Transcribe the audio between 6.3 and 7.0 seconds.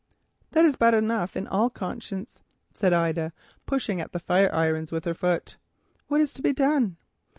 to be done?"